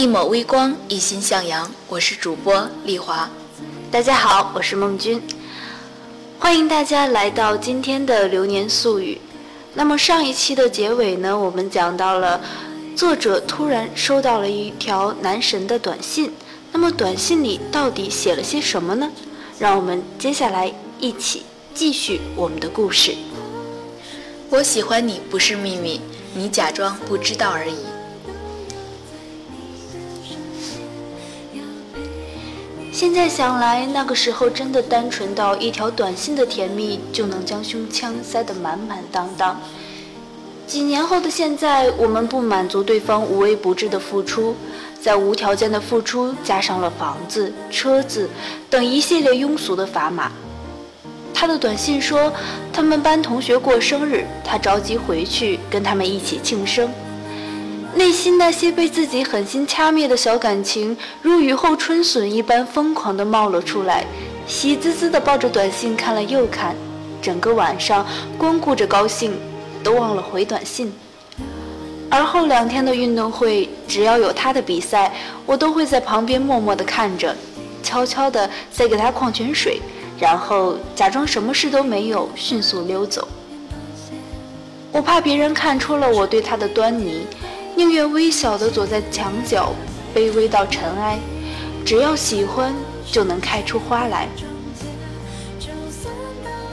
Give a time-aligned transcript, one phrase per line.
[0.00, 1.70] 一抹微光，一心向阳。
[1.86, 3.28] 我是主播丽华。
[3.90, 5.22] 大家好，我是孟君。
[6.38, 9.20] 欢迎大家来到今天的流年素语。
[9.74, 12.40] 那么上一期的结尾呢，我们讲到了
[12.96, 16.32] 作者突然收到了一条男神的短信。
[16.72, 19.12] 那么短信里到底写了些什么呢？
[19.58, 21.42] 让我们接下来一起
[21.74, 23.14] 继续我们的故事。
[24.48, 26.00] 我喜欢你不是秘密，
[26.32, 27.89] 你假装不知道而已。
[33.00, 39.58] 现在想来，那个时候真的单纯到一条短信的甜蜜就能将胸腔塞得满满当当。
[40.66, 44.54] 几年后的现在，我们不满足对方无微不至的付出，
[45.00, 48.28] 在无条件的付出加上了房子、车子
[48.68, 50.30] 等一系列庸俗的砝码。
[51.32, 52.30] 他的短信说，
[52.70, 56.92] 他们班同学过生日，他着急回去跟他们一起庆生。
[57.92, 64.04] 内心那些被自己狠心掐灭的小感情，如雨后春笋一般疯狂地冒了出来，
[64.46, 66.76] 喜滋滋地抱着短信看了又看，
[67.20, 68.06] 整个晚上
[68.38, 69.32] 光顾着高兴，
[69.82, 70.92] 都忘了回短信。
[72.08, 75.12] 而后两天的运动会，只要有他的比赛，
[75.44, 77.34] 我都会在旁边默默地看着，
[77.82, 79.80] 悄悄地塞给他矿泉水，
[80.18, 83.26] 然后假装什么事都没有，迅速溜走。
[84.92, 87.26] 我怕别人看出了我对他的端倪。
[87.80, 89.72] 宁愿微小的躲在墙角，
[90.14, 91.18] 卑微到尘埃，
[91.82, 92.74] 只要喜欢
[93.10, 94.28] 就能开出花来。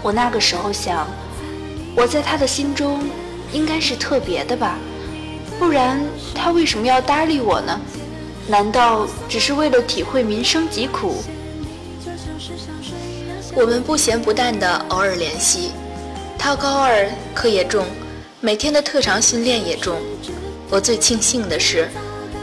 [0.01, 1.07] 我那个时候想，
[1.95, 2.99] 我在他的心中
[3.53, 4.77] 应该是特别的吧，
[5.57, 5.97] 不然
[6.35, 7.79] 他为什么要搭理我呢？
[8.45, 11.23] 难道只是为了体会民生疾苦？
[13.55, 15.71] 我们不咸不淡的偶尔联系，
[16.37, 17.85] 他高二，课也重，
[18.41, 20.01] 每天的特长训练也重。
[20.69, 21.87] 我最庆幸的是，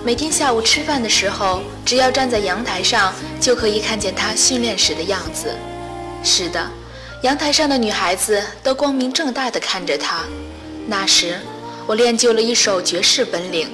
[0.02, 5.54] 每天下午吃饭的时候，只要站在阳台上，就可以看见他训练时的样子。
[6.22, 6.70] 是的，
[7.22, 10.24] 阳台上的女孩子都光明正大地看着他。
[10.86, 11.38] 那时，
[11.86, 13.68] 我练就了一手绝世本领，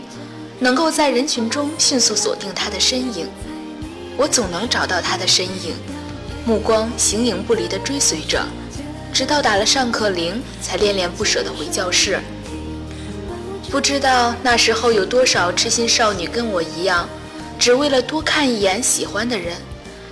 [0.58, 3.28] 能够在人群中迅速锁定他的身影。
[4.16, 5.74] 我总能找到他的身影，
[6.44, 8.44] 目光形影不离地追随着，
[9.12, 12.18] 直到打了上课铃，才恋恋不舍地回教室。
[13.70, 17.08] 不知道那时候有多少痴心少女跟我一样，
[17.56, 19.56] 只为了多看一眼喜欢的人，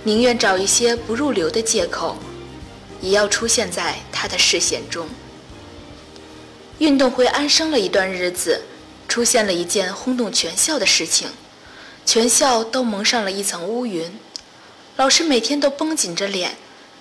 [0.03, 2.15] 宁愿找一些不入流的借口，
[3.01, 5.09] 也要出现在他的视线中。
[6.77, 8.61] 运动会安生了一段日子，
[9.09, 11.27] 出现了一件轰动全校的事情，
[12.05, 14.17] 全校都蒙上了一层乌云，
[14.95, 16.55] 老师每天都绷紧着脸，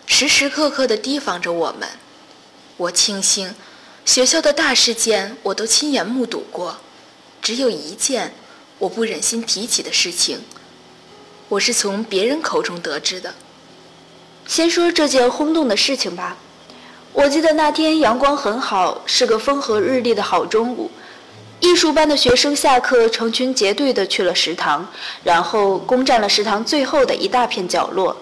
[0.07, 1.89] 时时刻刻地提防着我们。
[2.79, 3.55] 我庆幸。
[4.09, 6.79] 学校的大事件我都亲眼目睹过，
[7.43, 8.33] 只有一件
[8.79, 10.41] 我不忍心提起的事情，
[11.51, 13.35] 我是从别人口中得知的。
[14.47, 16.39] 先说这件轰动的事情吧。
[17.13, 20.91] 我记得那天阳光很好，是个风和日丽的好中午。
[21.61, 24.89] 艺术班的学生下课成群结队地去了食堂，
[25.23, 28.17] 然后攻占了食堂最后的一大片角落，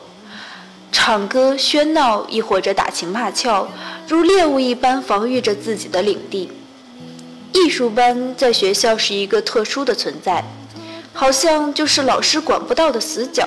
[0.99, 3.69] 唱歌喧闹，亦或者打情骂俏。
[4.09, 6.51] 如猎物一般防御着自己的领地。
[7.53, 10.43] 艺术班在学校是一个特殊的存在，
[11.12, 13.47] 好像就是老师管不到的死角。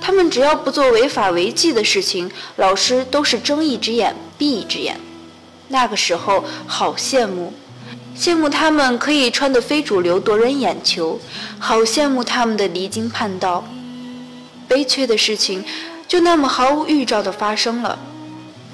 [0.00, 4.98] 他们只要不做违法违纪的事情，老师都是睁一只眼闭一只眼。
[5.68, 7.52] 那个时候好羡慕，
[8.18, 11.20] 羡慕他们可以穿得非主流夺人眼球，
[11.60, 13.64] 好羡慕他们的离经叛道。
[14.66, 15.62] 悲催的事情
[16.12, 17.98] 就那么毫无预兆地发生了。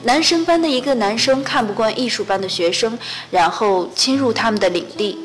[0.03, 2.99] 男生班的一个男生看不惯艺术班的学生，
[3.31, 5.17] 然后侵入他们的领地，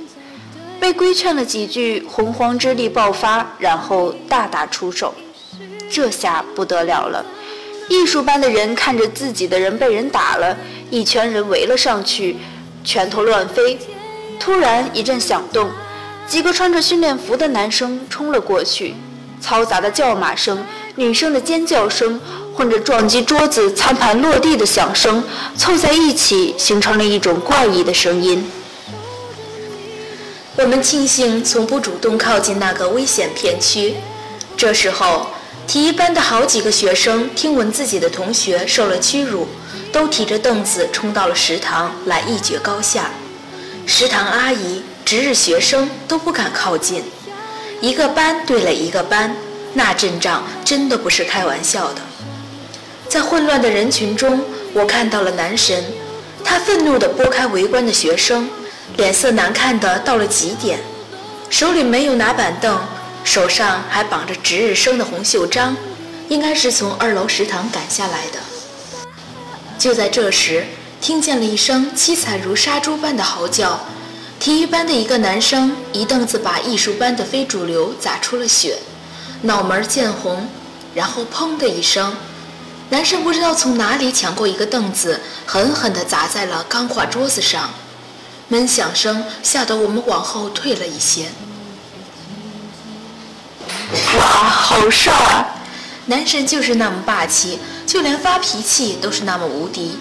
[0.80, 5.12] 被规劝了几句，洪荒之力爆发，然后大打出手。
[5.90, 7.26] 这下不得了了，
[7.90, 10.56] 艺术班的人看着自己的人被人打了，
[10.92, 12.38] 一圈人围了上去，
[12.84, 13.80] 拳头乱飞。
[14.40, 15.68] 突然一阵响动，
[16.28, 18.94] 几个穿着训练服的男生冲了过去，
[19.44, 20.64] 嘈杂的叫骂声，
[20.96, 22.20] 女生的尖叫声。
[22.56, 25.24] 混着撞击桌子、餐盘落地的响声
[25.58, 28.48] 凑在一起，形成了一种怪异的声音。
[30.56, 33.96] 我们庆幸从不主动靠近那个危险片区。
[34.56, 35.26] 这时候，
[35.66, 39.48] 体育班的好几个学生听闻自己的同学受了屈辱，
[39.92, 43.10] 都提着凳子冲到了食堂来一决高下。
[43.88, 47.04] 食堂阿姨、值日学生都不敢靠近。
[47.84, 49.36] 一个班对了一个班，
[49.74, 52.00] 那阵仗真的不是开玩笑的。
[53.10, 54.40] 在混乱的人群中，
[54.72, 55.84] 我看到了男神。
[56.46, 58.50] 他愤怒地拨开围观的学生，
[58.96, 60.80] 脸色难看的到了极点，
[61.50, 62.80] 手里没有拿板凳，
[63.26, 65.76] 手上还绑着值日生的红袖章，
[66.30, 68.40] 应该是从二楼食堂赶下来的。
[69.78, 70.66] 就在这时，
[71.02, 73.78] 听见了一声凄惨如杀猪般的嚎叫，
[74.44, 78.78] 体育班的一个男生一凳子把艺术班的非主流砸出了血，
[79.44, 80.50] 脑门见红，
[80.94, 82.14] 然后砰的一声，
[82.90, 87.70] 男生不知道从哪里抢过一个凳子，狠狠地砸在了钢化桌子上，
[88.50, 91.30] 闷响声吓得我们往后退了一些。
[94.18, 95.56] 哇，好帅啊！
[96.08, 99.98] 男神就是那么霸气，就连发脾气都是那么无敌。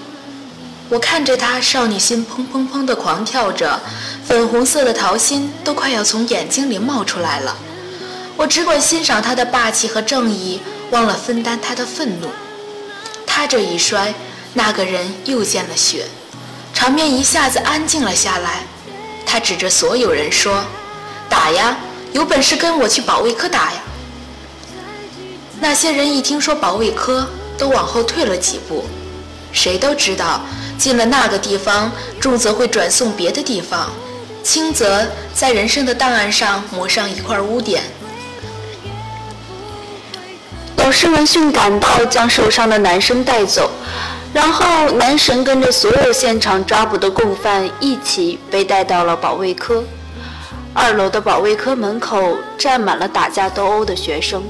[0.89, 3.81] 我看着他，少女心砰砰砰地狂跳着，
[4.27, 7.57] 粉红色的桃心都快要从眼睛里冒出来了。
[8.37, 10.61] 我只管欣赏他的霸气和正义，
[10.91, 12.29] 忘了分担他的愤怒。
[13.27, 14.15] 他这一摔，
[14.55, 16.07] 那个人又见了血，
[16.73, 18.65] 场面一下子安静了下来。
[19.27, 20.65] 他指着所有人说
[21.29, 21.77] ：“打呀！
[22.13, 23.81] 有本事跟我去保卫科打呀！”
[25.61, 27.27] 那些人一听说保卫科，
[27.57, 28.85] 都往后退了几步。
[29.53, 30.41] 谁都知道，
[30.79, 31.91] 进了那个地方，
[32.21, 33.91] 重则会转送别的地方，
[34.43, 37.83] 轻则在人生的档案上抹上一块污点。
[40.77, 43.71] 老师闻讯赶到，将受伤的男生带走，
[44.35, 49.85] 然后男神跟着所有现场抓捕的共犯一起被带到了保卫科。
[50.75, 54.43] 二楼的保卫科门口站满了打架斗殴的学生。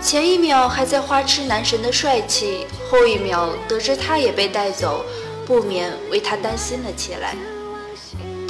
[0.00, 5.04] 前一秒还在花痴男神的帅气，后一秒得知他也被带走，
[5.46, 7.36] 不免为他担心了起来。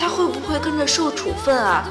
[0.02, 1.88] 他会不会跟着受处分啊？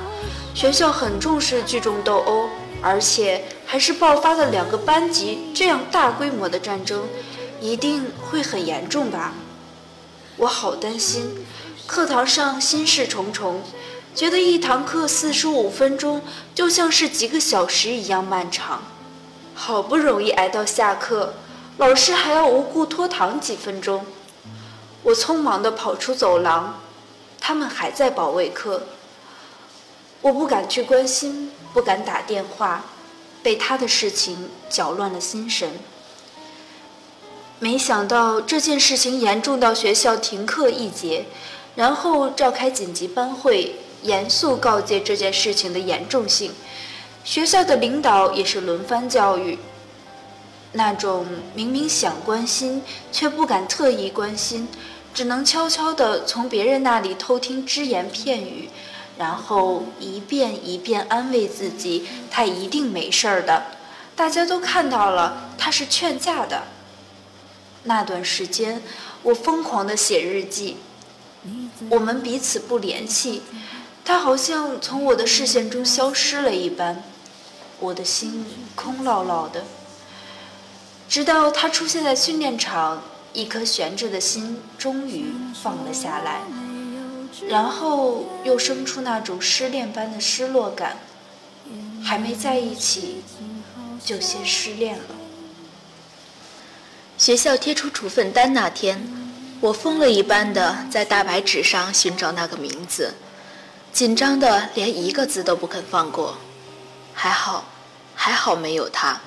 [0.54, 2.50] 学校很重视聚众斗殴，
[2.82, 7.08] 而且还是爆发了两个班级这样大规模的战争，
[7.62, 9.32] 一定会很严重吧？
[10.36, 11.46] 我好担心，
[11.88, 13.62] 课堂上心事重重，
[14.14, 16.22] 觉得一堂课四十五分钟
[16.54, 18.82] 就像是几个小时一样漫长。
[19.56, 21.36] 好不容易挨到下课，
[21.78, 24.06] 老师还要无故拖堂几分钟。
[25.04, 26.78] 我匆忙地跑出走廊，
[27.42, 28.84] 他们还在保卫科。
[30.22, 32.86] 我不敢去关心，不敢打电话，
[33.44, 35.72] 被他的事情搅乱了心神。
[37.58, 41.26] 没想到这件事情严重到学校停课一节，
[41.76, 46.52] 然后召开紧急班会，严肃告诫这件事情的严重性。
[47.24, 49.60] 学校的领导也是轮番教育，
[50.74, 54.68] 那种明明想关心却不敢特意关心，
[55.14, 58.70] 只能悄悄地从别人那里偷听只言片语，
[59.18, 63.64] 然后一遍一遍安慰自己他一定没事儿的，
[64.16, 66.64] 大家都看到了他是劝架的。
[67.84, 68.82] 那段时间，
[69.24, 70.78] 我疯狂地写日记，
[71.90, 73.42] 我们彼此不联系，
[74.06, 77.04] 他好像从我的视线中消失了一般。
[77.80, 79.64] 我的心空落落的，
[81.10, 83.02] 直到他出现在训练场，
[83.34, 86.42] 一颗悬着的心终于放了下来，
[87.48, 90.98] 然后又生出那种失恋般的失落感，
[92.04, 93.24] 还没在一起，
[94.04, 95.16] 就先失恋了。
[97.18, 99.08] 学校贴出处分单那天，
[99.62, 103.14] 我疯了一般的在大白纸上寻找那个名字，
[103.94, 106.38] 紧张的连一个字都不肯放过。
[107.14, 107.66] 还好，
[108.16, 109.22] 还好没有他。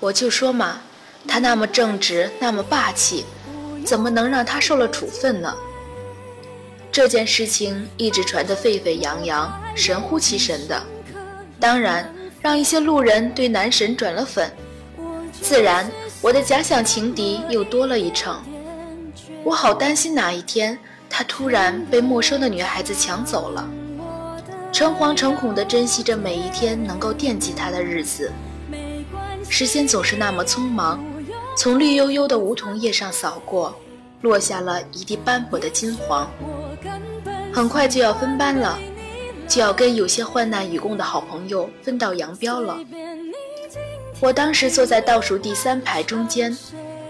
[0.00, 0.80] 我就说嘛，
[1.26, 3.24] 他那么正直，那么霸气，
[3.84, 5.54] 怎么能让他受了处分呢？
[6.90, 10.82] 这件事情一直传得沸沸扬扬，神乎其神的。
[11.58, 14.52] 当然，让一些路人对男神转了粉，
[15.40, 18.42] 自然我的假想情敌又多了一层。
[19.44, 23.68] 我好担心哪一天他突然被陌生的女孩子抢走了。
[24.72, 28.30] 诚惶诚恐地珍惜着每一天能够惦记他的日子，
[29.48, 31.02] 时间总是那么匆忙，
[31.54, 33.74] 从绿油油的梧桐叶上扫过，
[34.22, 36.28] 落下了一地斑驳的金黄。
[37.52, 38.78] 很快就要分班了，
[39.46, 42.78] 就要跟有些患难与共的好朋友分道扬镳了。
[44.20, 46.56] 我当时坐在倒数第三排中间，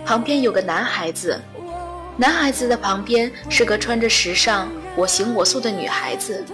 [0.04, 1.40] 旁边有个男孩子，
[2.16, 6.44] 男孩子的旁边是个穿着时尚、我行我素的女孩子。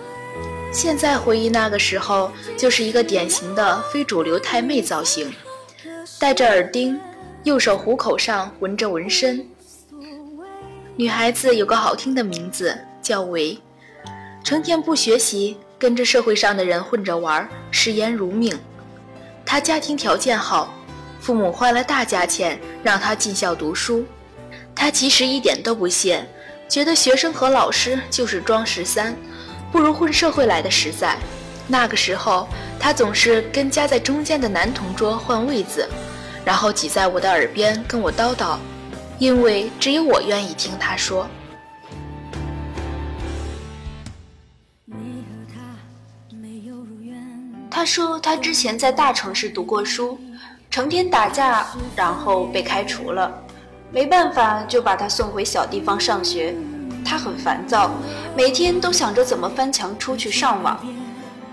[0.71, 5.33] 现在回忆那个时候，就是一个典型的非主流太妹造型，
[6.21, 7.01] 戴着耳钉，
[7.49, 9.43] 右手虎口上纹着纹身。
[10.97, 13.59] 女孩子有个好听的名字叫维，
[14.45, 18.55] 成天不学习，跟着社会上的人混着玩，视烟如命。
[19.47, 20.75] 她家庭条件好，
[21.21, 24.05] 父母花了大价钱让她进校读书。
[24.75, 26.23] 她其实一点都不屑，
[26.69, 29.17] 觉得学生和老师就是装十三。
[29.73, 31.17] 不如混社会来的实在，
[31.67, 32.47] 那个时候，
[32.79, 35.89] 他总是跟夹在中间的男同桌换位子，
[36.45, 38.57] 然后挤在我的耳边跟我叨叨，
[39.19, 41.29] 因为只有我愿意听他说。
[47.71, 50.19] 他说他之前在大城市读过书，
[50.69, 51.65] 成天打架，
[51.95, 53.33] 然后被开除了，
[53.93, 56.57] 没办法就把他送回小地方上学。
[57.05, 57.93] 他很烦躁，
[58.37, 60.85] 每天都想着怎么翻墙出去上网。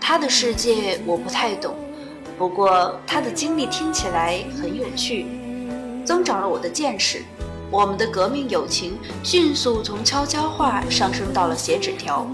[0.01, 1.75] 他的世界我不太懂，
[2.37, 5.25] 不过他的经历听起来很有趣，
[6.05, 7.23] 增长了我的见识。
[7.71, 12.27] 我们的革命友情迅速从悄悄话上升到了写纸条。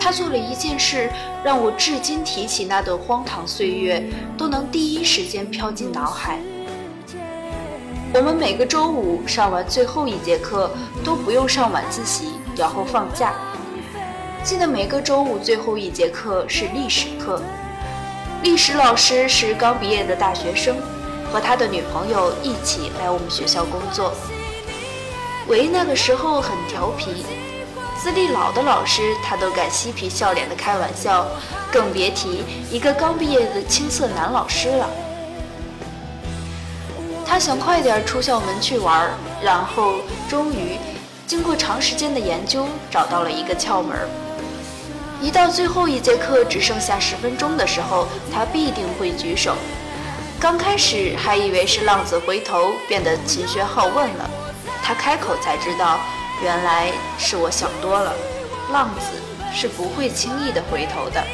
[0.00, 1.10] 他做了一件事，
[1.44, 4.02] 让我至今提起那段荒唐岁月
[4.36, 6.38] 都能第一时间飘进脑海。
[8.14, 10.70] 我们每个周五上完最后一节课
[11.04, 13.34] 都不用上晚自习，然后放假。
[14.42, 17.42] 记得每个周五最后一节课是历史课，
[18.40, 20.76] 历史老师是刚毕业的大学生，
[21.32, 24.12] 和他的女朋友一起来我们学校工作。
[25.48, 27.26] 维那个时候很调皮，
[28.00, 31.26] 资历老的老师他都敢嬉皮笑脸的开玩笑，
[31.72, 34.88] 更别提一个刚毕业的青涩男老师了。
[37.26, 39.10] 他想快点出校门去玩，
[39.42, 39.96] 然后
[40.28, 40.78] 终于
[41.26, 43.98] 经过长时间的研究，找到了一个窍门。
[45.20, 49.56] 一到最后一节课只剩下十分钟的时候，他必定会举手。
[50.38, 54.30] 刚开始还以为是浪子回头变得勤学好问了，
[54.82, 55.98] 他开口才知道，
[56.42, 58.14] 原来是我想多了。
[58.72, 59.18] 浪子
[59.52, 61.24] 是不会轻易的回头的。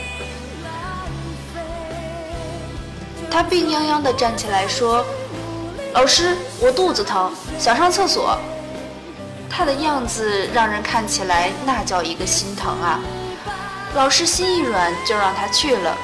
[3.30, 5.04] 他病殃殃地站起来说。
[5.92, 8.36] 老师，我肚子疼，想上厕所。
[9.48, 12.98] 他的样子让人看起来那叫一个心疼啊！
[13.94, 15.96] 老师心一软，就让他去了。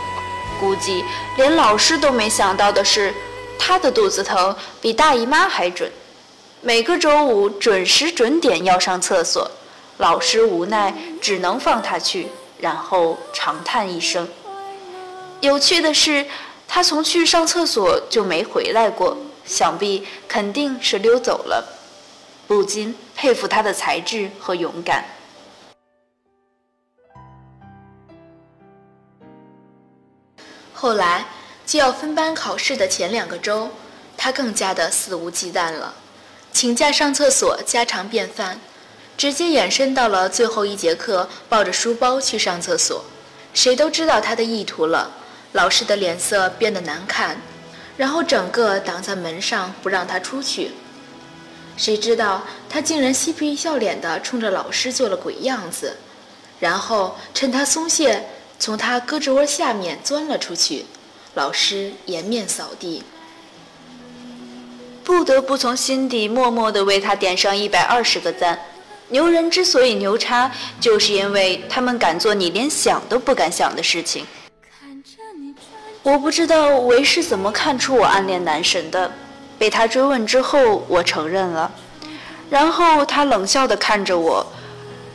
[0.61, 1.05] 估计
[1.37, 3.13] 连老师都没想到的是，
[3.59, 5.91] 他的肚子疼比大姨妈还准。
[6.61, 9.51] 每个周五准时准点要上厕所，
[9.99, 12.29] 老师无奈只能放他去，
[12.59, 14.29] 然后长叹一声。
[15.41, 16.25] 有趣的是，
[16.69, 19.17] 他从去上厕所就没回来过。
[19.47, 21.81] 想必肯定是溜走了，
[22.47, 25.05] 不禁佩服他的才智和勇敢。
[30.81, 31.27] 后来
[31.67, 33.69] 就要分班考试的前两个周，
[34.17, 35.93] 他更加的肆无忌惮了，
[36.55, 38.59] 请假上厕所家常便饭，
[39.15, 43.05] 直接延伸到了最后一节课，抱着书包去上厕所。
[43.53, 45.11] 谁都知道他的意图了，
[45.53, 47.37] 老师的脸色变得难看。
[47.99, 50.71] 然后整个挡在门上，不让他出去。
[51.77, 55.99] 谁知道他竟然嬉皮笑脸地冲着老师做了鬼样子，
[56.59, 58.25] 然后趁他松懈，
[58.61, 60.85] 从他胳肢窝下面钻了出去。
[61.35, 63.03] 老师颜面扫地，
[65.03, 68.59] 不得不从心底默默地为他点上一百二十个赞。
[69.09, 74.27] 牛人之所以牛叉，就是因为他们敢做你连想都不敢想的事情。
[76.03, 79.11] 我不知道为是怎么看出我暗恋男神的。
[79.59, 81.71] 被他追问之后，我承认了。
[82.51, 84.45] 然后他冷笑地看着我，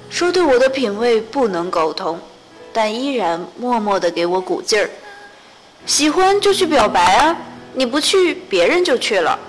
[0.10, 2.20] 说：“对我的品味不能苟同，
[2.76, 4.90] 但依然默默地给我鼓劲儿。
[5.86, 7.38] 喜欢就去表白啊，
[7.74, 9.40] 你不去，别人就去了。”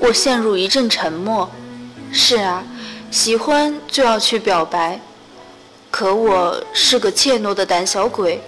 [0.00, 1.46] 我陷入一阵沉默。
[2.10, 2.64] 是啊，
[3.10, 4.98] 喜欢就要去表白，
[5.90, 8.40] 可我是个怯懦的胆小鬼。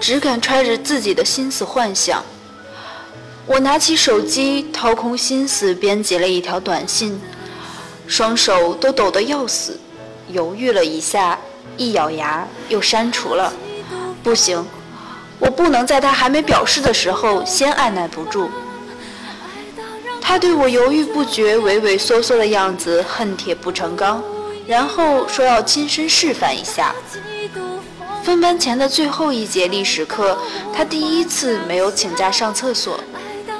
[0.00, 2.24] 只敢揣着自己的心思幻想。
[3.46, 7.20] 我拿起手机，掏空心思编辑了一条短信，
[8.06, 9.78] 双手都抖得要死，
[10.28, 11.38] 犹豫了一下，
[11.76, 13.52] 一咬牙又删除了。
[14.22, 14.64] 不行，
[15.38, 18.50] 我不能在他还没表示的时候先按耐不住。
[20.20, 24.22] 他对我犹豫不决、畏畏缩缩的样子恨铁不成钢，
[24.66, 26.94] 然后说要亲身示范一下。
[28.22, 30.38] 分班前的最后一节历史课，
[30.72, 33.00] 他第一次没有请假上厕所，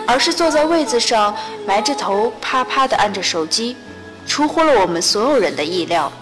[0.06, 1.34] 而是坐在位子上，
[1.66, 3.74] 埋着头，啪啪地按着手机，
[4.26, 6.12] 出乎了我们所有人的意料。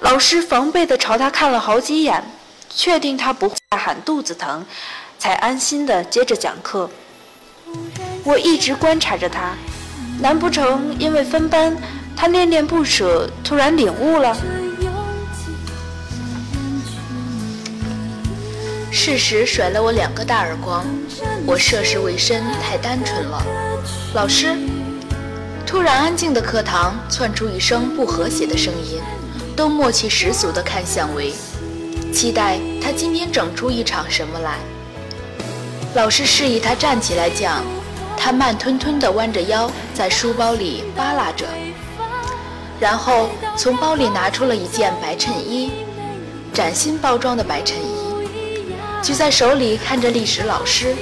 [0.00, 2.22] 老师防备地朝他看了好几眼，
[2.68, 4.64] 确定他不会喊肚子疼，
[5.18, 6.90] 才安心地接着讲课。
[8.24, 9.54] 我一直观察着他，
[10.20, 11.76] 难不成因为分班，
[12.16, 14.36] 他恋恋不舍，突然领悟了？
[18.90, 20.84] 事实甩了我两个大耳光，
[21.46, 23.42] 我涉世未深，太单纯了。
[24.14, 24.56] 老师，
[25.66, 29.00] 突然安静的课堂窜出一声不和谐的声音，
[29.56, 31.32] 都默契十足地看向维。
[32.12, 34.58] 期待他今天整出一场什么来。
[35.94, 37.62] 老师示意他站起来讲，
[38.16, 41.46] 他慢吞吞地弯着腰，在书包里扒拉着，
[42.80, 45.72] 然后从包里拿出了一件白衬衣，
[46.52, 48.14] 崭新包装的白衬衣，
[49.02, 50.94] 举在手里看着历史老师。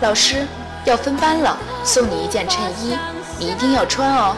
[0.00, 0.46] 老师
[0.84, 2.96] 要分班了，送你一件衬衣，
[3.38, 4.34] 你一定要穿哦。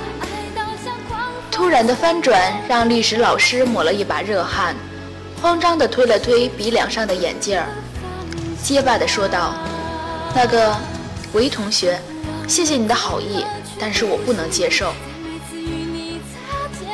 [1.55, 4.75] 突然的翻转让历史老师抹了一把热汗，
[5.41, 7.69] 慌张地推了推鼻梁上的眼镜儿，
[8.61, 9.55] 结巴地说道
[10.35, 10.77] ：“那个，
[11.33, 11.97] 韦同学，
[12.49, 13.47] 谢谢你的好意，
[13.79, 14.93] 但是我不能接受。”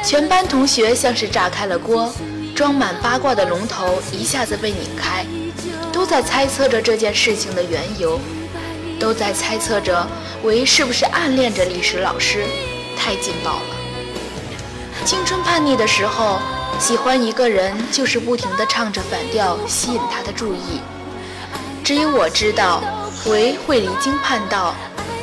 [0.04, 2.12] 全班同学像是炸开了锅，
[2.54, 5.24] 装满八卦的龙头一下子被拧开，
[5.90, 8.20] 都在猜测着这件事情的缘由，
[8.98, 10.06] 都在猜测着
[10.42, 12.44] 韦是不是暗恋着历史老师，
[12.94, 13.79] 太劲爆了。
[15.10, 16.38] 青春叛逆的时候，
[16.78, 20.80] 喜欢一个人就是不停地唱着反调，吸引他的注意。
[21.82, 22.80] 只有我知道，
[23.26, 24.72] 唯会离经叛道，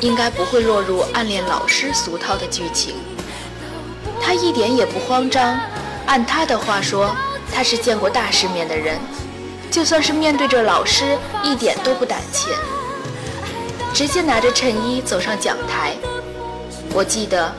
[0.02, 2.96] 应该不会落入暗恋老师俗套的剧情。
[4.20, 5.58] 他一点也不慌张，
[6.04, 7.16] 按他的话说，
[7.50, 8.98] 他是见过大世面的人，
[9.70, 12.50] 就算是面对着老师，一点都不胆怯，
[13.94, 15.94] 直接拿着衬衣走上讲台。
[16.92, 17.50] 我记得。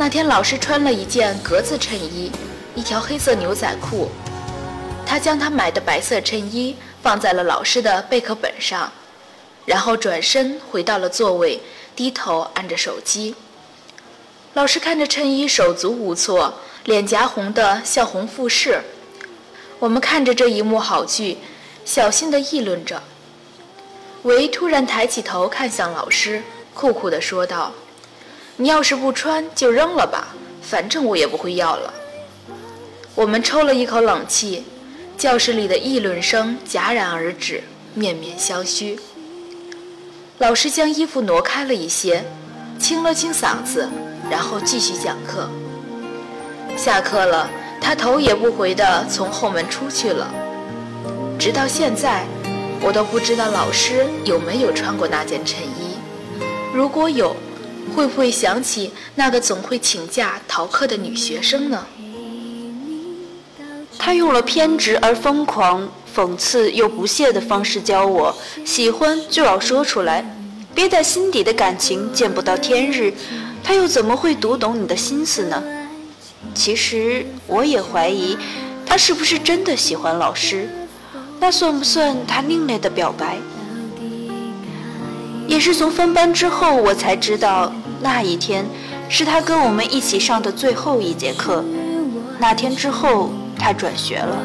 [0.00, 2.30] 那天老师穿了一件格子衬衣，
[2.76, 4.08] 一条黑色牛仔裤。
[5.04, 8.92] 他将他买的白色衬衣放在了老师的备课本上，
[9.66, 11.60] 然后转身回到了座位，
[11.96, 13.34] 低头按着手机。
[14.54, 18.80] 老师看着衬衣，手足无措，脸颊红得像红富士。
[19.80, 21.38] 我们看着这一幕好剧，
[21.84, 23.02] 小心地议论着。
[24.22, 27.72] 维突然抬起头看向老师，酷酷地说道。
[28.60, 31.94] 你要是不穿，就扔了吧，反正我也不会要了。
[33.14, 34.64] 我们抽了一口冷气，
[35.16, 37.62] 教室里的议论声戛然而止，
[37.94, 38.98] 面面相觑。
[40.38, 42.24] 老师将衣服挪开了一些，
[42.80, 43.88] 清了清嗓子，
[44.28, 45.48] 然后继续讲课。
[46.76, 47.48] 下课了，
[47.80, 50.28] 他头也不回地从后门出去了。
[51.38, 52.26] 直到现在，
[52.80, 55.96] 我都不知道老师有没有穿过那件衬衣。
[56.74, 57.36] 如果有，
[57.98, 61.84] 会不会想起那个总会请假逃课的女学生呢？
[63.98, 68.32] 他用了偏执而疯狂、讽刺又不屑的方式教我：
[68.64, 70.24] 喜欢就要说出来，
[70.72, 73.12] 憋在心底的感情见不到天日。
[73.64, 75.60] 他又怎么会读懂你的心思呢？
[76.54, 78.38] 其实我也怀疑，
[78.86, 80.68] 他是不是真的喜欢老师？
[81.40, 83.38] 那算不算他另类的表白？
[85.48, 87.72] 也是从分班之后，我才知道。
[88.00, 88.64] 那一天
[89.08, 91.64] 是他跟我们一起上的最后一节课。
[92.38, 94.36] 那天之后，他转学了。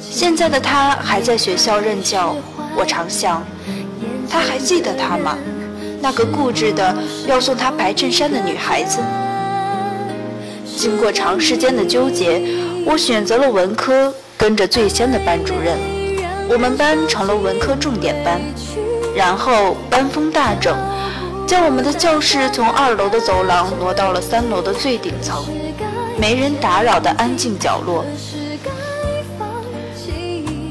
[0.00, 2.36] 现在的他还在学校任教。
[2.74, 3.44] 我常想，
[4.28, 5.36] 他还记得他吗？
[6.00, 6.94] 那个固执的
[7.26, 8.98] 要送他白衬衫的女孩子。
[10.76, 12.42] 经过长时间的纠结，
[12.84, 15.78] 我选择了文科，跟着最先的班主任，
[16.48, 18.40] 我们班成了文科重点班。
[19.14, 20.74] 然后班风大整。
[21.52, 25.44] 将我们的教室从二楼的走廊挪到了三楼的最顶层，
[26.16, 28.06] 没人打扰的安静角落。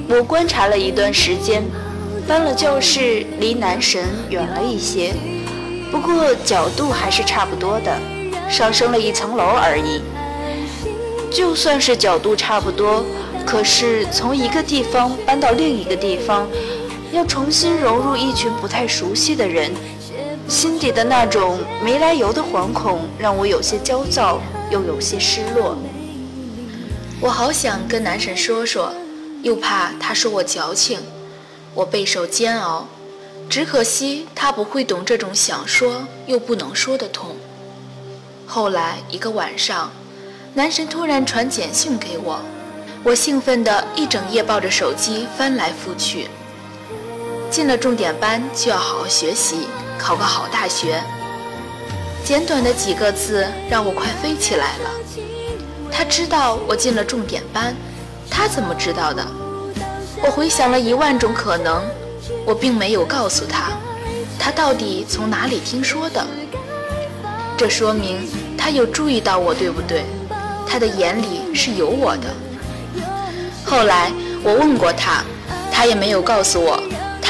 [0.10, 1.63] 我观察了一段时间，
[2.28, 5.13] 搬了教室，离男神远了一些，
[5.91, 7.96] 不过角度还是差不多的，
[8.50, 10.02] 上升了一层楼而已。
[11.30, 13.06] 就算是角度差不多，
[13.46, 16.48] 可是从一个地方搬到另一个地方，
[17.12, 19.72] 要重新融入一群不太熟悉的人。
[20.52, 25.78] 心底的那种没来由的惶恐，让我有些焦躁，又有些失落。
[27.22, 28.94] 我好想跟男神说说，
[29.44, 31.00] 又怕他说我矫情，
[31.74, 32.86] 我备受煎熬。
[33.50, 37.38] 只可惜他不会懂这种想说又不能说的痛。
[38.46, 39.90] 后来一个晚上，
[40.54, 42.42] 男神突然传简讯给我，
[43.06, 46.28] 我兴奋的一整夜抱着手机翻来覆去。
[47.52, 49.68] 进了重点班就要好好学习。
[50.00, 51.00] 考个好大学，
[52.24, 54.90] 简短的几个字让我快飞起来了。
[55.92, 57.76] 他知道我进了重点班，
[58.30, 59.24] 他怎么知道的？
[60.24, 61.84] 我回想了一万种可能，
[62.46, 63.74] 我并没有告诉他，
[64.40, 66.26] 他到底从哪里听说的？
[67.56, 70.04] 这说明他有注意到我，对不对？
[70.68, 72.34] 他的眼里是有我的。
[73.64, 74.12] 后来
[74.42, 75.24] 我问过他，
[75.72, 76.82] 他也没有告诉我。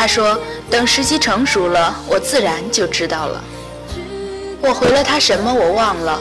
[0.02, 0.36] 他说。
[0.68, 3.44] 等时机成熟了，我自然就知道了。
[4.62, 6.20] 我回了他什么，我忘了。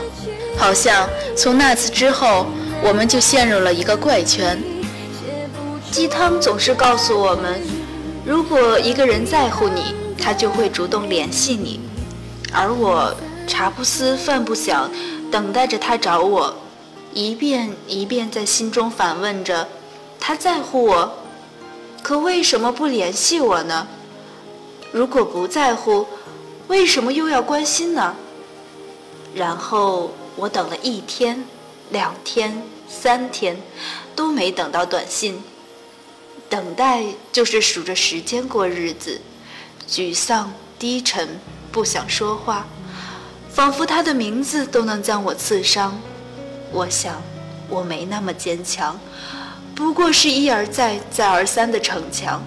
[0.59, 2.47] 好像从那次之后，
[2.83, 4.61] 我们就陷入了一个怪圈。
[5.93, 7.63] 鸡汤总是告诉我们，
[8.25, 11.81] 如果一个人在乎你，他就会主动联系你。
[12.53, 13.15] 而我
[13.47, 14.91] 茶不思饭不想，
[15.31, 16.53] 等待着他找我，
[17.15, 19.69] 一遍一遍在心中反问着：
[20.19, 21.15] 他在乎我，
[22.03, 23.87] 可为什么不联系我呢？
[24.93, 26.07] 如果不在乎，
[26.69, 28.17] 为什么又要关心呢？
[29.35, 31.45] 然后我等了一天、
[31.91, 33.57] 两天、三天，
[34.17, 35.43] 都没等到短信。
[36.49, 39.21] 等待就是数着时间过日子，
[39.89, 41.39] 沮丧、低沉，
[41.71, 42.67] 不想说话，
[43.49, 46.01] 仿佛他的名字都能将我刺伤。
[46.73, 47.23] 我想，
[47.69, 48.99] 我没那么坚强，
[49.81, 52.43] 不过是一而再、再而三的逞强。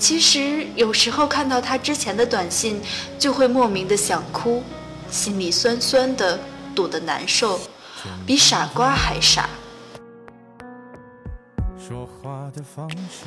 [0.00, 2.82] 其实有时候看到他之前的短信，
[3.20, 4.60] 就会莫名的想哭，
[5.08, 6.36] 心里酸酸的，
[6.74, 7.60] 堵得难受，
[8.26, 9.48] 比傻瓜还傻。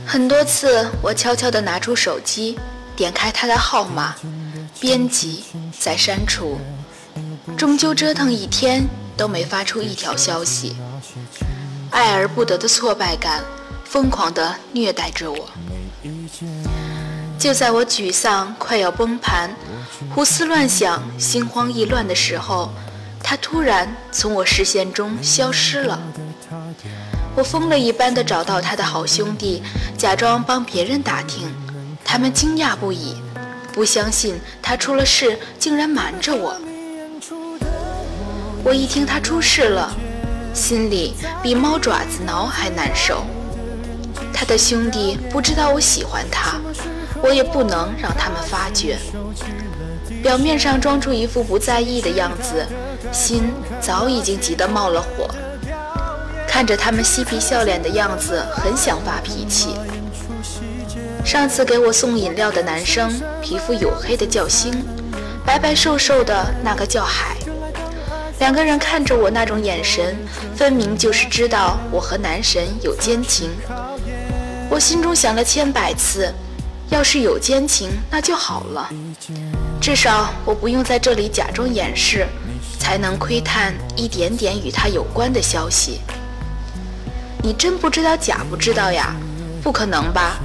[0.06, 2.60] 很多次，我悄悄地拿出手机，
[2.94, 4.16] 点开他的号码，
[4.82, 5.46] 编辑，
[5.80, 6.58] 再删除，
[7.56, 10.76] 终究折腾一天都没发出一条消息。
[11.92, 13.44] 爱而不得的挫败感，
[13.84, 15.50] 疯狂地虐待着我。
[17.40, 19.56] 就在我沮丧、快要崩盘、
[20.14, 22.72] 胡思乱想、心慌意乱的时候，
[23.24, 26.00] 他突然从我视线中消失了。
[27.36, 29.62] 我疯了一般的找到他的好兄弟，
[29.98, 31.48] 假装帮别人打听，
[32.04, 33.16] 他们惊讶不已，
[33.72, 36.60] 不相信他出了事竟然瞒着我。
[38.64, 39.96] 我一听他出事了，
[40.58, 43.24] 心里比猫爪子挠还难受。
[44.34, 46.60] 他的兄弟不知道我喜欢他，
[47.22, 48.98] 我也不能让他们发觉。
[50.24, 52.66] 表面上装出一副不在意的样子，
[53.12, 53.44] 心
[53.80, 55.30] 早已经急得冒了火。
[56.48, 59.76] 看着他们嬉皮笑脸的样子，很想发脾气。
[61.24, 64.74] 上次给我送饮料的男生，皮肤黝黑的叫星，
[65.46, 67.36] 白白瘦瘦的那个叫海。
[68.40, 70.16] 两个人看着我那种眼神，
[70.56, 73.50] 分明就是知道我和男神有奸情。
[74.70, 76.32] 我心中想了千百次，
[76.90, 78.90] 要是有奸情，那就好了，
[79.82, 82.28] 至少我不用在这里假装掩饰，
[82.80, 86.02] 才能窥探一点点与他有关的消息。
[87.42, 89.16] 你真不知道假不知道呀？
[89.64, 90.38] 不可能吧？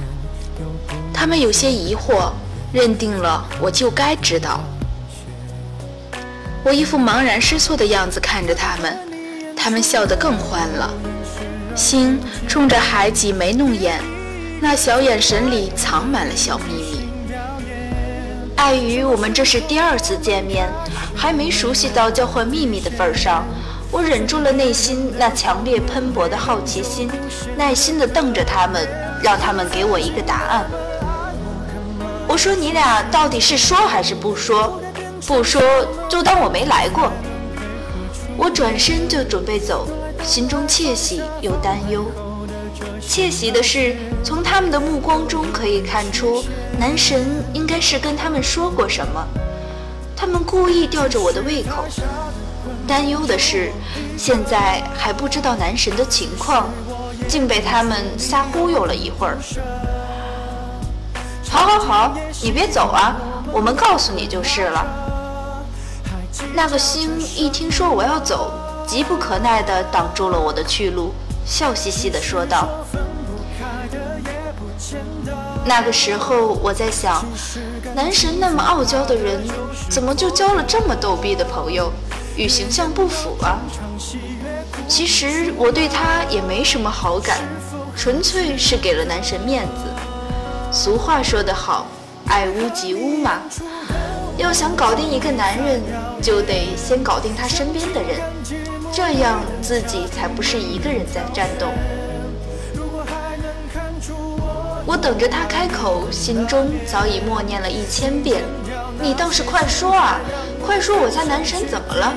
[1.13, 2.31] 他们有些疑惑，
[2.73, 4.61] 认定了我就该知道。
[6.65, 8.97] 我一副茫然失措的样子看着他们，
[9.55, 10.89] 他们笑得更欢了。
[11.75, 13.99] 心冲着海挤眉弄眼，
[14.61, 17.09] 那小眼神里藏满了小秘密。
[18.55, 20.69] 碍于我们这是第二次见面，
[21.13, 23.43] 还没熟悉到交换秘密的份上。
[23.91, 27.11] 我忍住了内心那强烈喷薄的好奇心，
[27.57, 28.87] 耐心地瞪着他们，
[29.21, 30.65] 让他们给我一个答案。
[32.25, 34.79] 我说：“你俩到底是说还是不说？
[35.25, 35.61] 不说
[36.09, 37.11] 就当我没来过。”
[38.35, 39.87] 我转身就准备走，
[40.23, 42.03] 心中窃喜又担忧。
[42.99, 46.43] 窃喜的是，从他们的目光中可以看出，
[46.79, 49.23] 男神应该是跟他们说过什么，
[50.15, 51.85] 他们故意吊着我的胃口。
[52.87, 53.71] 担忧的是，
[54.17, 56.69] 现在还不知道男神的情况，
[57.27, 59.37] 竟被他们瞎忽悠了一会儿。
[61.49, 63.15] 好好好，你别走啊，
[63.51, 65.02] 我们告诉你就是了。
[66.53, 68.51] 那个星一听说我要走，
[68.87, 71.13] 急不可耐地挡住了我的去路，
[71.45, 72.67] 笑嘻嘻地说道
[75.65, 77.23] ：“那个时候我在想，
[77.95, 79.41] 男神那么傲娇的人，
[79.89, 81.91] 怎么就交了这么逗逼的朋友？”
[82.35, 83.59] 与形象不符啊！
[84.87, 87.37] 其实我对他也没什么好感，
[87.95, 89.83] 纯粹是给了男神面子。
[90.71, 91.85] 俗话说得好，
[92.27, 93.39] 爱屋及乌嘛。
[94.37, 95.81] 要想搞定一个男人，
[96.21, 98.19] 就得先搞定他身边的人，
[98.91, 101.67] 这样自己才不是一个人在战斗。
[104.85, 108.43] 我等着他开口，心中早已默念了一千遍
[108.99, 110.19] ：“你倒是快说啊！”
[110.65, 112.13] 快说，我家男神怎么了？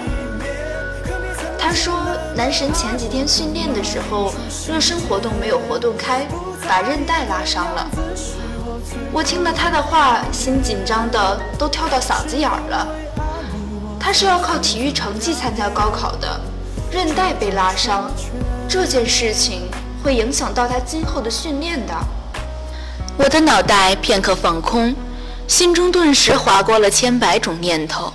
[1.59, 1.95] 他说，
[2.35, 4.33] 男神前几天训练的时候，
[4.69, 6.27] 热身活动没有活动开，
[6.69, 7.89] 把韧带拉伤了。
[9.13, 12.87] 我听了他的话，心紧张的都跳到嗓子眼儿了。
[13.99, 16.41] 他是要靠体育成绩参加高考的，
[16.91, 18.11] 韧带被拉伤，
[18.69, 19.63] 这件事情
[20.03, 21.95] 会影响到他今后的训练的。
[23.19, 24.95] 我的脑袋片刻放空，
[25.49, 28.13] 心中顿时划过了千百种念头。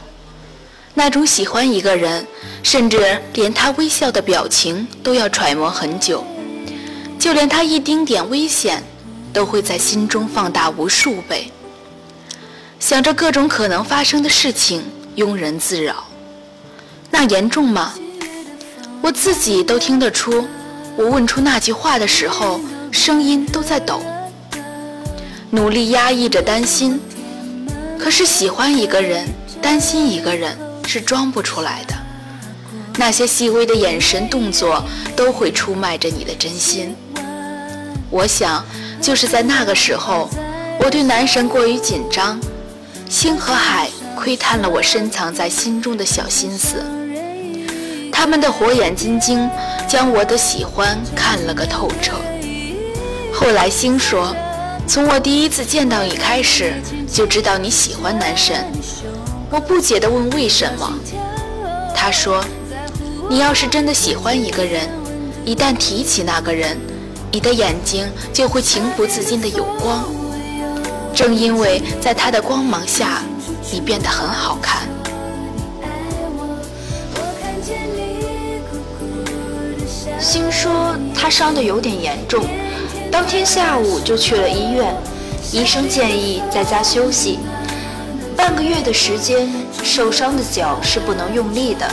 [0.93, 2.27] 那种喜欢一个人，
[2.63, 6.23] 甚至连他微笑的表情都要揣摩很久，
[7.17, 8.83] 就连他一丁点危险，
[9.33, 11.51] 都会在心中放大无数倍，
[12.79, 14.83] 想着各种可能发生的事情，
[15.15, 16.05] 庸人自扰。
[17.09, 17.93] 那严重吗？
[19.01, 20.47] 我自己都听得出，
[20.95, 22.59] 我问出那句话的时候，
[22.91, 24.01] 声音都在抖，
[25.49, 26.99] 努力压抑着担心。
[27.97, 29.27] 可是喜欢一个人，
[29.61, 31.95] 担心一个人，是装不出来的。
[32.97, 34.83] 那些细微的眼神、动作，
[35.15, 36.95] 都会出卖着你的真心。
[38.09, 38.63] 我想，
[39.01, 40.29] 就是在那个时候，
[40.79, 42.39] 我对男神过于紧张，
[43.09, 46.83] 星和海窥探了我深藏在心中的小心思。
[48.11, 49.49] 他们的火眼金睛，
[49.87, 52.13] 将我的喜欢看了个透彻。
[53.33, 54.35] 后来星说，
[54.87, 56.73] 从我第一次见到你开始，
[57.11, 58.65] 就知道你喜欢男神。
[59.49, 60.93] 我不解地问为什么，
[61.95, 62.43] 他说。
[63.29, 64.89] 你要是真的喜欢一个人，
[65.45, 66.77] 一旦提起那个人，
[67.31, 70.03] 你的眼睛就会情不自禁的有光。
[71.13, 73.21] 正因为在他的光芒下，
[73.71, 74.87] 你变得很好看。
[80.19, 82.45] 心说他伤得有点严重，
[83.11, 84.95] 当天下午就去了医院，
[85.51, 87.39] 医生建议在家休息，
[88.35, 89.49] 半个月的时间，
[89.83, 91.89] 受伤的脚是不能用力的。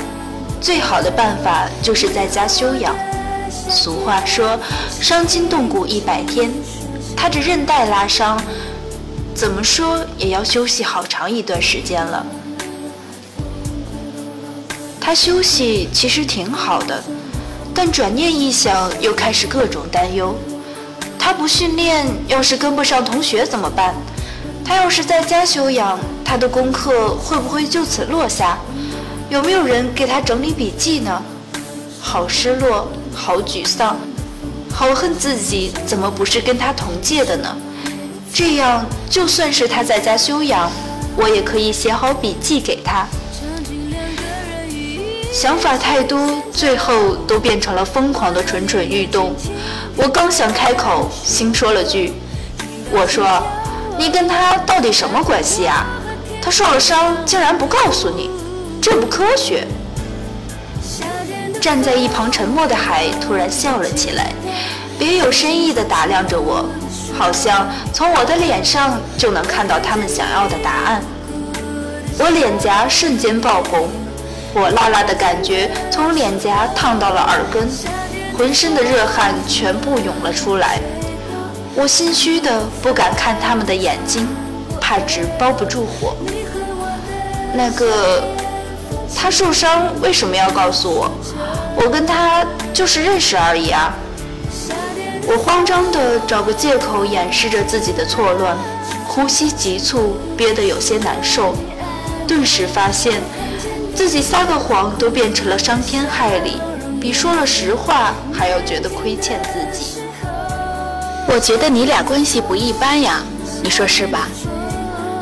[0.60, 2.94] 最好的办法就是在家休养。
[3.70, 4.58] 俗话说
[5.00, 6.50] “伤筋动骨一百天”，
[7.16, 8.40] 他这韧带拉伤，
[9.34, 12.24] 怎么说也要休息好长一段时间了。
[15.00, 17.02] 他休息其实挺好的，
[17.74, 20.34] 但转念一想，又开始各种担忧。
[21.18, 23.94] 他不训练，要是跟不上同学怎么办？
[24.64, 28.58] 他要是在家休养，他的功课会不会就此落下？
[29.30, 31.22] 有没有人给他整理笔记呢？
[32.00, 33.96] 好失落，好沮丧，
[34.72, 37.54] 好恨自己怎么不是跟他同届的呢？
[38.32, 40.70] 这样就算是他在家休养，
[41.16, 43.06] 我也可以写好笔记给他。
[45.32, 49.34] 想法太多，最后都变成了疯狂的蠢蠢欲动。
[49.96, 52.12] 我刚想开口，心说了句
[52.90, 53.42] ：“我说，
[53.98, 55.84] 你跟他到底什么关系啊？
[56.40, 58.30] 他受了伤，竟然不告诉你。”
[58.80, 59.66] 这不科学。
[61.60, 64.32] 站在一旁沉默的海突然笑了起来，
[64.98, 66.64] 别有深意地打量着我，
[67.18, 71.02] 好像从我的脸上就能看到他们想要的答案。
[72.18, 73.88] 我脸颊瞬间爆红，
[74.54, 77.68] 火辣辣的感觉从脸颊烫到了耳根，
[78.36, 80.78] 浑身的热汗全部涌了出来。
[81.74, 84.28] 我心虚的不敢看他们的眼睛，
[84.80, 86.16] 怕纸包不住火。
[87.52, 88.22] 那个。
[89.16, 91.10] 他受伤为什么要告诉我？
[91.80, 93.94] 我跟他就是认识而已啊！
[95.26, 98.56] 我慌张地找个借口掩饰着自己的错乱，
[99.06, 101.54] 呼吸急促，憋得有些难受。
[102.26, 103.20] 顿时发现
[103.94, 106.60] 自己撒个谎都变成了伤天害理，
[107.00, 110.00] 比说了实话还要觉得亏欠自己。
[111.26, 113.22] 我觉得你俩关系不一般呀，
[113.62, 114.28] 你说是吧？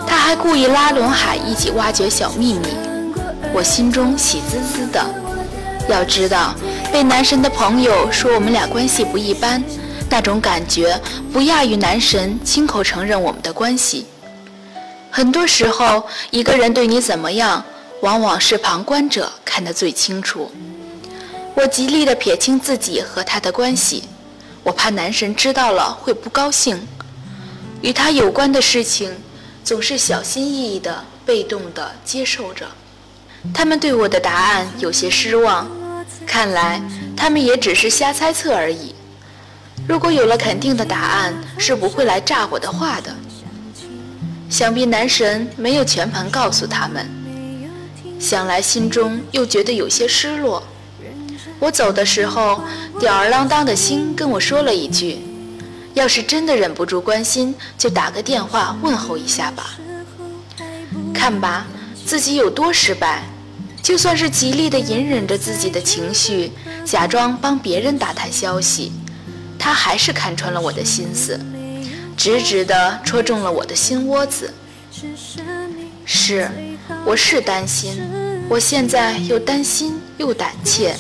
[0.07, 2.69] 他还故意拉拢海一起挖掘小秘密。
[3.53, 5.05] 我心中喜滋滋的。
[5.92, 6.55] 要知道，
[6.92, 9.62] 被男神的朋友说我们俩关系不一般，
[10.11, 11.01] 那种感觉
[11.33, 14.07] 不亚于男神亲口承认我们的关系。
[15.11, 17.64] 很多时候，一个人对你怎么样，
[18.03, 20.51] 往往是旁观者看得最清楚。
[21.55, 24.05] 我极力地撇清自己和他的关系，
[24.62, 26.87] 我怕男神知道了会不高兴。
[27.81, 29.11] 与他有关的事情，
[29.64, 32.66] 总是小心翼翼地、被动地接受着。
[33.55, 35.66] 他们对我的答案有些失望，
[36.26, 36.82] 看来
[37.16, 38.94] 他们也只是瞎猜测而已。
[39.88, 43.14] 如果有了肯定的答案，是不会来炸我的话的。
[44.50, 47.06] 想必男神没有全盘告诉他们，
[48.18, 50.62] 想来心中又觉得有些失落。
[51.58, 52.62] 我走的时候，
[53.00, 55.18] 吊儿郎当的心跟我说了一句
[55.94, 59.78] ：“要是真的忍不住关心，就打个电话问候一下吧。”
[61.14, 61.66] 看吧，
[62.04, 63.24] 自己有多失败。
[63.87, 66.51] 就算是极力的隐忍着自己的情绪，
[66.85, 68.90] 假装帮别人打探消息，
[69.57, 71.38] 他还是看穿了我的心思，
[72.16, 74.53] 直直的戳中了我的心窝子。
[76.05, 76.51] 是，
[77.05, 78.03] 我是担心，
[78.49, 80.92] 我现在又担心又胆怯，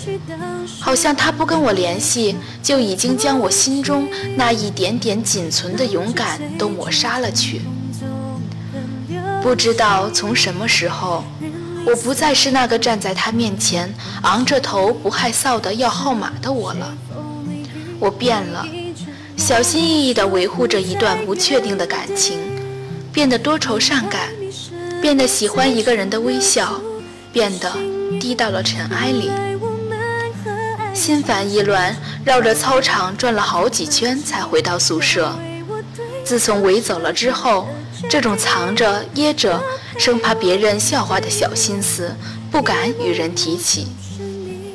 [0.78, 7.62] 好像他不跟我联系，就已经将我心中那一点点仅存的勇敢都抹杀了去。
[9.42, 11.24] 不知道从什么时候。
[11.86, 16.92] 我不再是那个站在他面前昂着头不害臊的要号码的我了，
[18.00, 18.66] 我变了，
[19.36, 22.40] 小心翼翼地维护着一段不确定的感情，
[23.12, 24.30] 变得多愁善感，
[25.00, 26.80] 变得喜欢一个人的微笑，
[27.32, 27.72] 变得
[28.18, 29.30] 低到了尘埃里。
[30.92, 31.94] 心烦意乱，
[32.24, 35.32] 绕着操场转了好几圈才回到宿舍。
[36.24, 37.68] 自从伟走了之后，
[38.08, 39.62] 这种藏着掖着，
[39.98, 42.14] 生怕别人笑话的小心思，
[42.50, 43.88] 不敢与人提起。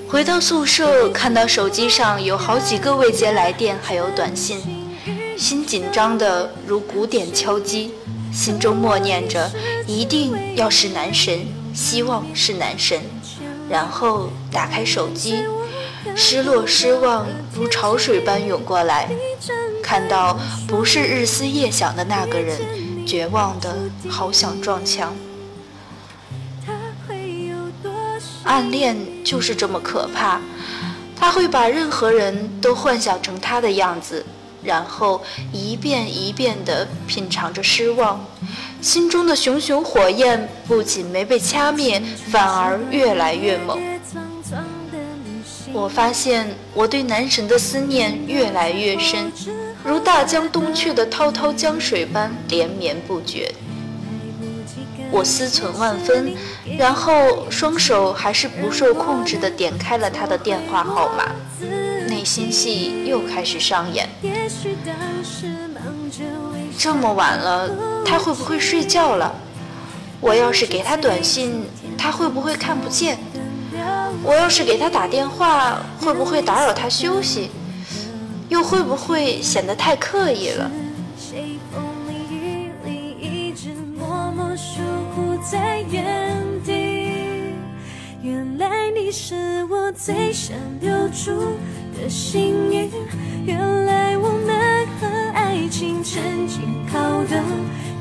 [0.09, 4.59] 回到宿舍，看到手机上有好几个未接来电，还有短信，
[5.37, 7.91] 心紧张的如鼓点敲击，
[8.33, 9.49] 心中默念着
[9.87, 12.99] 一定要是男神，希望是男神。
[13.69, 15.43] 然后打开手机。
[16.13, 19.07] 失落、失望如潮水般涌过来，
[19.81, 22.59] 看到不是日思夜想的那个人，
[23.05, 23.75] 绝望的
[24.09, 25.15] 好想撞墙。
[28.43, 30.41] 暗恋就是这么可怕，
[31.15, 34.25] 他会把任何人都幻想成他的样子，
[34.63, 35.21] 然后
[35.53, 38.19] 一遍一遍地品尝着失望，
[38.81, 43.79] 心中的熊熊火焰不仅没被掐灭，反而越来越猛。
[45.71, 49.31] 我发现我对男神的思念越来越深，
[49.83, 53.53] 如大江东去的滔滔江水般连绵不绝。
[55.11, 56.33] 我思忖万分，
[56.77, 61.25] 然后双手还是不受控制地点开了他的电话号码，
[62.07, 64.07] 内心戏又开始上演。
[66.77, 67.69] 这么晚了，
[68.05, 69.35] 他会不会睡觉了？
[70.21, 71.65] 我要是给他短信，
[71.97, 73.17] 他会不会看不见？
[74.23, 77.49] 我要是给他打电话，会不会打扰他休息？
[78.51, 80.69] 又会不会显得太刻意了？
[81.17, 84.81] 谁风里雨里一直默默守
[85.15, 86.35] 护在原
[86.65, 87.53] 地
[88.21, 91.31] 原来你是我最想留住
[91.97, 92.91] 的幸运，
[93.45, 96.59] 原来我们和爱情曾经
[96.91, 97.41] 靠得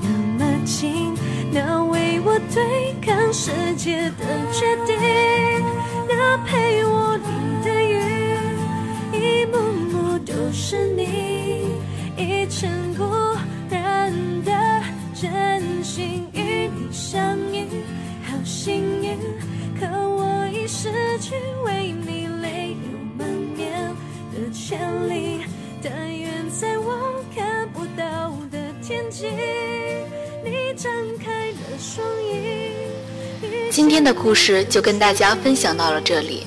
[0.03, 1.15] 那么近，
[1.53, 5.00] 那为我对抗世界的决定。
[10.53, 11.67] 是你，
[12.17, 13.05] 一尘不
[13.71, 14.13] 染
[14.45, 14.53] 的
[15.15, 17.67] 真心与你相遇，
[18.25, 19.17] 好幸运。
[19.79, 21.35] 可我已失去
[21.65, 23.95] 为你泪流满面
[24.33, 25.41] 的权利，
[25.83, 29.27] 但愿在我看不到的天际，
[30.45, 33.71] 你张开了双翼。
[33.71, 36.45] 今天的故事就跟大家分享到了这里。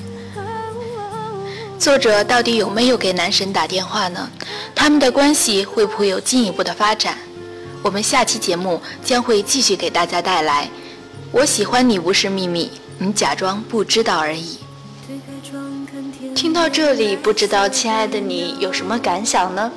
[1.78, 4.30] 作者到底有没有给男神打电话呢？
[4.74, 7.18] 他们的关系会不会有进一步的发展？
[7.82, 10.68] 我们下期节目将会继续给大家带来。
[11.30, 14.58] 我喜欢你不是秘密，你假装不知道而已。
[16.34, 19.70] 听到这里，不知道亲爱的你有什么感想呢？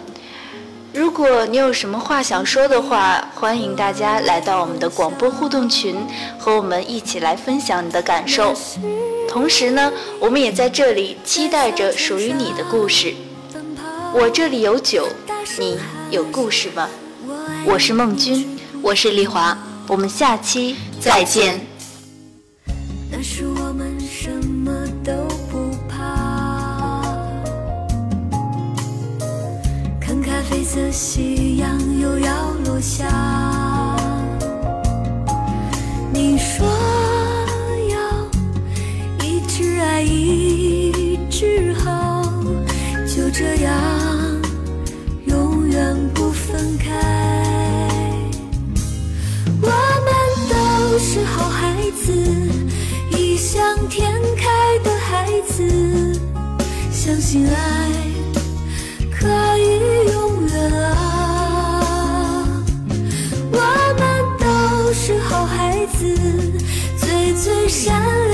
[0.98, 5.96] 如果你有什么话想说的话，欢迎大家来到我们的广播互动群，
[6.40, 8.56] 和我们一起来分享你的感受。
[9.30, 13.14] 同时呢，我们也在这里期待着属于你的故事。
[14.12, 15.08] 我这里有酒，
[15.60, 15.78] 你
[16.10, 16.90] 有故事吗？
[17.64, 19.56] 我是孟君，我是丽华，
[19.88, 21.62] 我们下期再见。
[30.70, 33.08] 色夕阳又要落下，
[36.12, 36.68] 你说
[37.90, 42.22] 要一直爱一直好，
[43.06, 43.74] 就这样
[45.28, 46.92] 永远不分开。
[49.62, 50.12] 我们
[50.50, 52.12] 都是好孩子，
[53.18, 53.58] 异想
[53.88, 56.20] 天开的孩子，
[56.92, 57.90] 相信爱
[67.88, 68.27] 山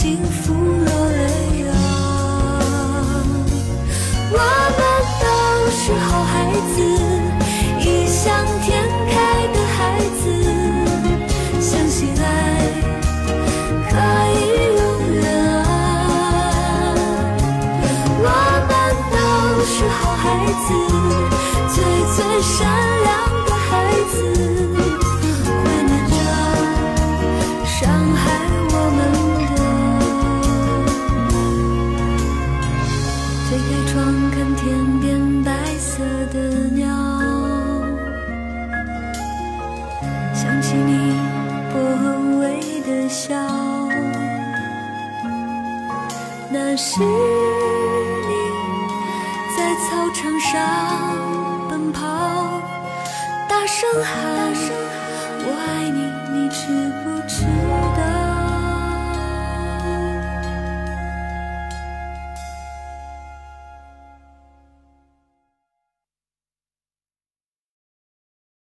[0.00, 1.74] 幸福落泪啊！
[4.30, 4.38] 我
[4.78, 4.80] 们
[5.18, 5.26] 都
[5.72, 6.30] 是好孩
[6.72, 6.78] 子，
[7.80, 8.22] 异想
[8.62, 8.66] 天
[9.10, 9.12] 开
[9.52, 9.76] 的孩
[10.20, 10.22] 子，
[11.60, 12.22] 相信爱
[13.90, 13.92] 可
[14.38, 14.38] 以
[14.78, 14.80] 永
[15.14, 15.20] 远
[15.64, 15.66] 啊！
[18.22, 18.26] 我
[18.68, 18.70] 们
[19.10, 19.16] 都
[19.66, 20.24] 是好孩
[20.64, 20.68] 子，
[21.74, 21.76] 最
[22.14, 22.56] 最善
[23.02, 23.27] 良。
[46.98, 47.37] You.